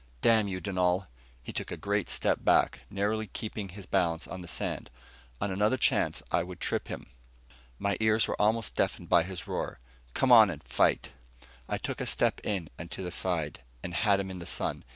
[0.23, 1.05] "Damn you, Dunal!"
[1.43, 4.89] He took a great step back, narrowly keeping his balance on the sand.
[5.39, 7.05] On another chance, I would trip him.
[7.77, 9.79] My ears were almost deafened by his roar,
[10.15, 11.11] "Come on and fight."
[11.69, 14.85] I took a step in and to the side, and had him in the sun.